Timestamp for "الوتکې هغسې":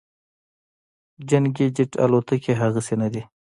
2.03-2.95